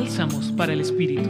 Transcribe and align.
Bálsamos 0.00 0.52
para 0.52 0.72
el 0.72 0.80
Espíritu. 0.80 1.28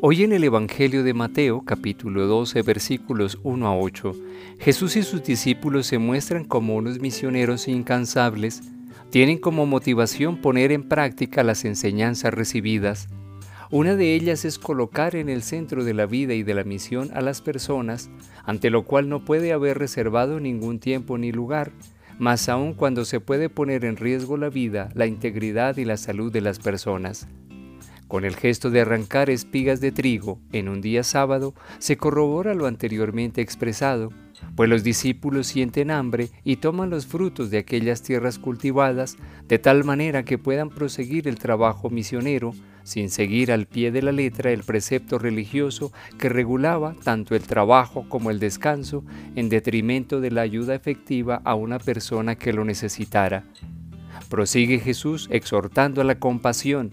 Hoy 0.00 0.22
en 0.22 0.32
el 0.32 0.44
Evangelio 0.44 1.02
de 1.02 1.12
Mateo, 1.12 1.62
capítulo 1.64 2.28
12, 2.28 2.62
versículos 2.62 3.40
1 3.42 3.66
a 3.66 3.76
8, 3.76 4.12
Jesús 4.60 4.94
y 4.94 5.02
sus 5.02 5.24
discípulos 5.24 5.88
se 5.88 5.98
muestran 5.98 6.44
como 6.44 6.76
unos 6.76 7.00
misioneros 7.00 7.66
incansables, 7.66 8.62
tienen 9.10 9.38
como 9.38 9.66
motivación 9.66 10.36
poner 10.36 10.70
en 10.70 10.88
práctica 10.88 11.42
las 11.42 11.64
enseñanzas 11.64 12.32
recibidas. 12.32 13.08
Una 13.72 13.96
de 13.96 14.14
ellas 14.14 14.44
es 14.44 14.60
colocar 14.60 15.16
en 15.16 15.30
el 15.30 15.42
centro 15.42 15.82
de 15.82 15.94
la 15.94 16.06
vida 16.06 16.34
y 16.34 16.44
de 16.44 16.54
la 16.54 16.62
misión 16.62 17.10
a 17.12 17.22
las 17.22 17.42
personas, 17.42 18.08
ante 18.44 18.70
lo 18.70 18.84
cual 18.84 19.08
no 19.08 19.24
puede 19.24 19.52
haber 19.52 19.78
reservado 19.78 20.38
ningún 20.38 20.78
tiempo 20.78 21.18
ni 21.18 21.32
lugar, 21.32 21.72
más 22.20 22.50
aún 22.50 22.74
cuando 22.74 23.06
se 23.06 23.18
puede 23.18 23.48
poner 23.48 23.84
en 23.86 23.96
riesgo 23.96 24.36
la 24.36 24.50
vida, 24.50 24.90
la 24.94 25.06
integridad 25.06 25.78
y 25.78 25.86
la 25.86 25.96
salud 25.96 26.30
de 26.30 26.42
las 26.42 26.58
personas. 26.58 27.26
Con 28.08 28.26
el 28.26 28.36
gesto 28.36 28.70
de 28.70 28.82
arrancar 28.82 29.30
espigas 29.30 29.80
de 29.80 29.90
trigo 29.90 30.38
en 30.52 30.68
un 30.68 30.82
día 30.82 31.02
sábado 31.02 31.54
se 31.78 31.96
corrobora 31.96 32.54
lo 32.54 32.66
anteriormente 32.66 33.40
expresado, 33.40 34.10
pues 34.54 34.68
los 34.68 34.84
discípulos 34.84 35.46
sienten 35.46 35.90
hambre 35.90 36.28
y 36.44 36.56
toman 36.56 36.90
los 36.90 37.06
frutos 37.06 37.50
de 37.50 37.58
aquellas 37.58 38.02
tierras 38.02 38.38
cultivadas 38.38 39.16
de 39.48 39.58
tal 39.58 39.84
manera 39.84 40.22
que 40.22 40.36
puedan 40.36 40.68
proseguir 40.68 41.26
el 41.26 41.38
trabajo 41.38 41.88
misionero 41.88 42.52
sin 42.90 43.08
seguir 43.08 43.52
al 43.52 43.66
pie 43.66 43.92
de 43.92 44.02
la 44.02 44.10
letra 44.10 44.50
el 44.50 44.64
precepto 44.64 45.20
religioso 45.20 45.92
que 46.18 46.28
regulaba 46.28 46.96
tanto 47.04 47.36
el 47.36 47.42
trabajo 47.42 48.04
como 48.08 48.32
el 48.32 48.40
descanso 48.40 49.04
en 49.36 49.48
detrimento 49.48 50.20
de 50.20 50.32
la 50.32 50.40
ayuda 50.40 50.74
efectiva 50.74 51.40
a 51.44 51.54
una 51.54 51.78
persona 51.78 52.34
que 52.34 52.52
lo 52.52 52.64
necesitara. 52.64 53.44
Prosigue 54.28 54.80
Jesús 54.80 55.28
exhortando 55.30 56.00
a 56.00 56.04
la 56.04 56.18
compasión, 56.18 56.90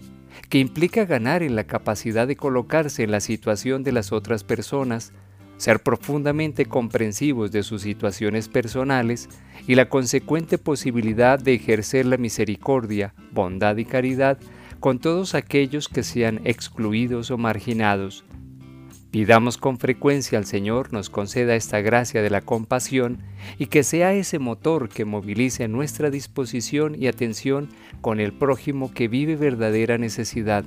que 0.48 0.60
implica 0.60 1.04
ganar 1.04 1.42
en 1.42 1.56
la 1.56 1.64
capacidad 1.64 2.28
de 2.28 2.36
colocarse 2.36 3.02
en 3.02 3.10
la 3.10 3.18
situación 3.18 3.82
de 3.82 3.90
las 3.90 4.12
otras 4.12 4.44
personas, 4.44 5.12
ser 5.56 5.80
profundamente 5.80 6.66
comprensivos 6.66 7.50
de 7.50 7.64
sus 7.64 7.82
situaciones 7.82 8.46
personales 8.48 9.28
y 9.66 9.74
la 9.74 9.88
consecuente 9.88 10.58
posibilidad 10.58 11.40
de 11.40 11.54
ejercer 11.54 12.06
la 12.06 12.18
misericordia, 12.18 13.14
bondad 13.32 13.76
y 13.78 13.84
caridad 13.84 14.38
con 14.80 14.98
todos 14.98 15.34
aquellos 15.34 15.88
que 15.88 16.02
sean 16.02 16.40
excluidos 16.44 17.30
o 17.30 17.38
marginados. 17.38 18.24
Pidamos 19.10 19.56
con 19.56 19.78
frecuencia 19.78 20.38
al 20.38 20.44
Señor 20.44 20.92
nos 20.92 21.08
conceda 21.08 21.54
esta 21.54 21.80
gracia 21.80 22.20
de 22.20 22.28
la 22.28 22.42
compasión 22.42 23.18
y 23.58 23.66
que 23.66 23.82
sea 23.82 24.12
ese 24.12 24.38
motor 24.38 24.90
que 24.90 25.06
movilice 25.06 25.66
nuestra 25.66 26.10
disposición 26.10 26.94
y 26.94 27.06
atención 27.06 27.70
con 28.02 28.20
el 28.20 28.34
prójimo 28.34 28.92
que 28.92 29.08
vive 29.08 29.36
verdadera 29.36 29.96
necesidad, 29.96 30.64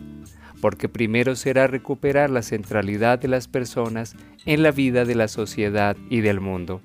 porque 0.59 0.89
primero 0.89 1.35
será 1.35 1.67
recuperar 1.67 2.31
la 2.31 2.41
centralidad 2.41 3.19
de 3.19 3.27
las 3.27 3.47
personas 3.47 4.15
en 4.45 4.63
la 4.63 4.71
vida 4.71 5.05
de 5.05 5.15
la 5.15 5.27
sociedad 5.27 5.95
y 6.09 6.21
del 6.21 6.41
mundo. 6.41 6.81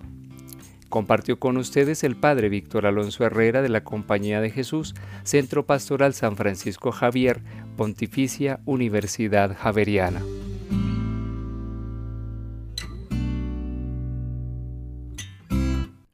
Compartió 0.97 1.39
con 1.39 1.59
ustedes 1.59 2.05
el 2.05 2.17
Padre 2.17 2.49
Víctor 2.49 2.87
Alonso 2.87 3.23
Herrera 3.23 3.61
de 3.61 3.69
la 3.69 3.85
Compañía 3.85 4.41
de 4.41 4.49
Jesús, 4.49 4.95
Centro 5.25 5.67
Pastoral 5.67 6.15
San 6.15 6.37
Francisco 6.37 6.91
Javier, 6.91 7.43
Pontificia 7.77 8.61
Universidad 8.65 9.55
Javeriana. 9.59 10.23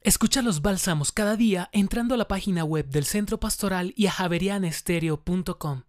Escucha 0.01 0.41
los 0.41 0.61
bálsamos 0.61 1.13
cada 1.13 1.37
día 1.37 1.69
entrando 1.71 2.15
a 2.15 2.17
la 2.17 2.27
página 2.27 2.65
web 2.65 2.85
del 2.89 3.05
Centro 3.05 3.39
Pastoral 3.39 3.93
y 3.95 4.07
a 4.07 4.11
javerianestereo.com. 4.11 5.83